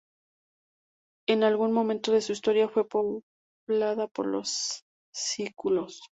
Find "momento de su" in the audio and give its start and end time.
1.73-2.31